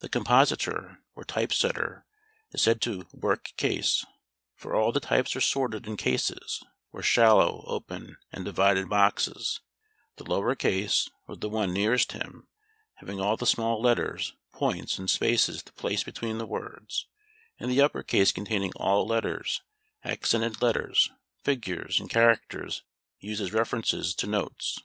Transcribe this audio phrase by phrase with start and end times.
[0.00, 2.04] The "compositor" or "type setter,"
[2.52, 4.04] is said to "work at case;"
[4.54, 9.60] for all the types are sorted in "cases," or shallow, open and divided boxes;
[10.16, 12.46] the lower case, or the one nearest him,
[12.96, 17.06] having all the small letters, points, and spaces to place between the words,
[17.58, 19.62] and the upper case containing all capitals,
[20.04, 21.10] accented letters,
[21.42, 22.82] figures, and characters
[23.18, 24.78] used as references to notes.